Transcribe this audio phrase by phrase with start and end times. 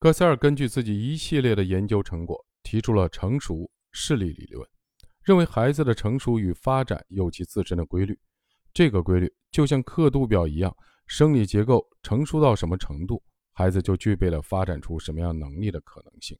[0.00, 4.66] 戈塞尔根据自己一系列的研究成果，提出了成熟视力理论，
[5.22, 8.18] 认为孩子的成熟与发展有其自身的规律。
[8.72, 10.74] 这个规律就像刻度表一样，
[11.06, 16.34] 生理结构成熟到什么程度，孩子就具备了发展出什么样能力的可能性。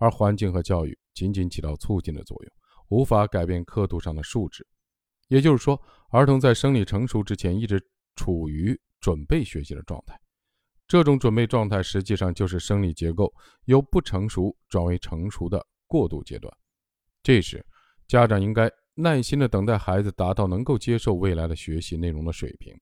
[0.00, 2.52] 而环境和教育仅仅起到促进的作用，
[2.88, 4.66] 无法改变刻度上的数值。
[5.28, 5.80] 也就是说，
[6.10, 7.80] 儿童在生理成熟之前一直
[8.16, 10.20] 处于准备学习的状态。
[10.90, 13.32] 这种准备状态实际上就是生理结构
[13.66, 16.52] 由不成熟转为成熟的过渡阶段。
[17.22, 17.64] 这时，
[18.08, 22.76] 家长应该耐心地等待孩子达到能够接受未来的学习内容的水平。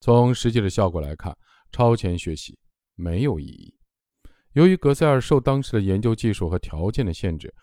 [0.00, 1.36] 从实际的效果来看，
[1.70, 2.58] 超前学习
[2.94, 3.74] 没有意义。
[4.54, 7.54] 由于格塞尔受当时的研究技术和条件的限制，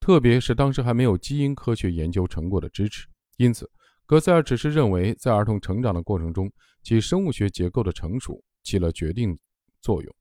[0.00, 3.70] 特别是当时还没有基因科学研究成果的支持，因此，
[4.06, 6.50] 格塞尔只是认为在儿童成长的过程中，
[6.82, 8.42] 其生物学结构的成熟。
[8.64, 9.38] 起了决定
[9.80, 10.16] 作用，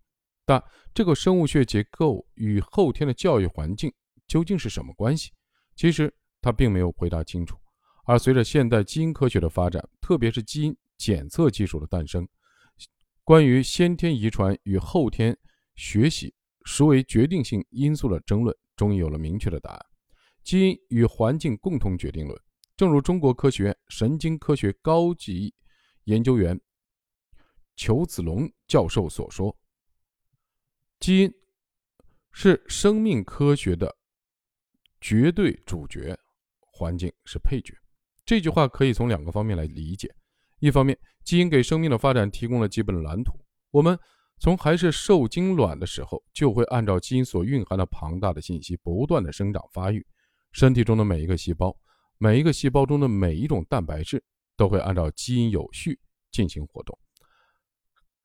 [0.45, 0.61] 但
[0.93, 3.91] 这个生物学结构与后天的教育环境
[4.27, 5.31] 究竟是什么关系？
[5.75, 7.57] 其实他并没有回答清楚。
[8.05, 12.27] 而随着现代基因科学的发展，特别是基因检测技术的诞生，
[13.23, 15.35] 关于先天遗传与后天
[15.75, 16.35] 学习
[16.65, 19.79] 孰为决定性因素的争论终于有了明确的答案：
[20.43, 22.37] 基因与环境共同决定论。
[22.75, 25.55] 正如中国科学院神经科学高级
[26.03, 26.59] 研究员。
[27.75, 29.55] 裘子龙教授所说
[30.99, 31.33] ：“基因
[32.31, 33.95] 是生命科学的
[35.01, 36.17] 绝对主角，
[36.59, 37.73] 环境是配角。”
[38.25, 40.13] 这句话可以从两个方面来理解：
[40.59, 43.33] 一方面，基因给生命的发展提供了基本蓝图。
[43.69, 43.99] 我们
[44.39, 50.05] 从还是受精卵的时候，就会按照基因所蕴含的庞大的信息，不断的生长发育。
[50.51, 51.75] 身体中的每一个细胞，
[52.17, 54.23] 每一个细胞中的每一种蛋白质，
[54.55, 55.99] 都会按照基因有序
[56.31, 56.97] 进行活动。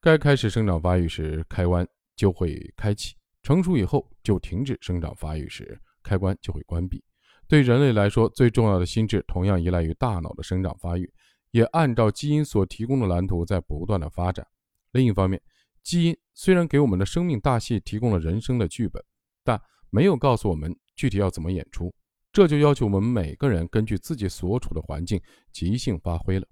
[0.01, 7.03] 该开始生长发育时，开关就会开启；成熟以后就停止生长发育时，开关就会关闭。
[7.49, 11.13] 对人类来说，最重要的心智同样依赖于大脑的生长发育，
[11.51, 14.47] 也按照基因所提供的蓝图在不断的发展。
[14.93, 15.43] 另一方面，
[15.83, 19.03] 基因虽然给我们的生命大戏提供了人生的剧本，
[19.43, 19.61] 但
[19.91, 21.93] 没有告诉我们具体要怎么演出。
[22.31, 25.21] 这就要求我们每个人根据自己所处的环境
[25.51, 26.47] 即兴发挥了。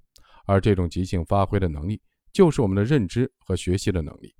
[0.47, 2.01] 而这种即兴发挥的能力。
[2.37, 4.35] 就是我们的认知和学习的能力。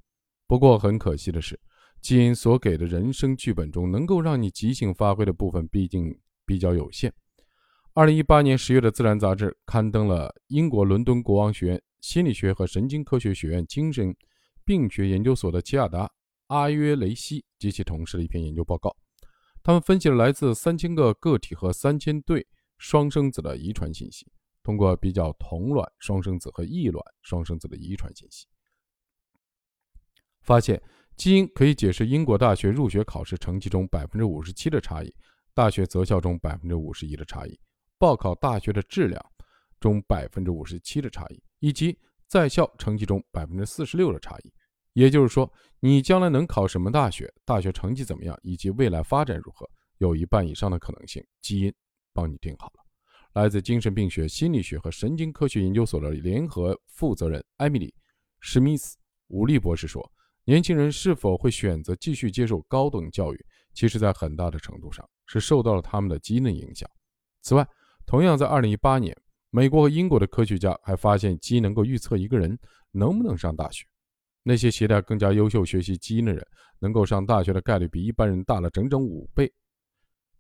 [0.47, 1.59] 不过很可惜的是，
[2.03, 6.15] 基因所给的人生剧本中，能够让你即兴发挥的部分毕竟
[6.45, 7.11] 比较有限。
[7.95, 14.15] 二零一八年十月的《自然》杂志刊登了英国伦敦国王学院心理学和神经科学学院精神
[14.63, 16.05] 病学研究所的齐亚达·
[16.49, 18.95] 阿约雷西及其同事的一篇研究报告。
[19.63, 22.47] 他们分析了来自三千个个体和三千对
[22.77, 24.27] 双生子的遗传信息。
[24.67, 28.49] 通过比较同卵双生子和异卵双生子的遗传信息，
[30.41, 30.83] 发现
[31.17, 35.15] 基因可以解释英国大学入学考试成绩中百分之五十七的差异，
[35.55, 37.57] 大学择校中百分之五十一的差异，
[37.97, 39.25] 报考大学的质量
[39.79, 41.97] 中百分之五十七的差异，以及
[42.27, 44.53] 在校成绩中百分之四十六的差异。
[44.95, 45.49] 也就是说，
[45.79, 49.65] 你将来能考什么大学，大学成绩怎么样，以及未来发展如何，
[49.99, 51.73] 有一半以上的可能性，基因
[52.13, 52.86] 帮你定好了。
[53.37, 57.89] 来自精神病学、心理学和神经科学研究所的联合负责人艾米丽·
[58.41, 60.11] 史密斯·伍利博士说
[60.45, 66.89] ：“年轻人是否会选择继续接受高等教育，其实在很大的程度上是受到了他们的基因的影响。
[67.43, 67.69] 此外，
[68.07, 69.15] 同样在2018年，
[69.51, 72.59] 美国和英国的科学家还发现，基因能够预测一个人
[72.91, 73.85] 能不能上大学。
[74.45, 76.43] 那些携带更加优秀学习基因的人，
[76.79, 79.53] 能够上大学的概率比一般人大了整整五倍。”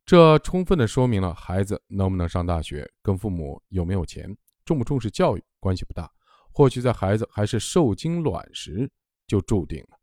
[0.06, 4.32] 这充分的说明了孩子能不能上大学跟父母有没有钱、
[4.64, 6.08] 重不重视教育关系不大，
[6.52, 8.88] 或许在孩子还是受精卵时
[9.26, 9.98] 就注定了。